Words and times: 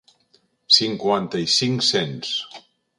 Cinquanta 0.77 1.43
i 1.45 1.55
cinc-cents. 1.59 2.37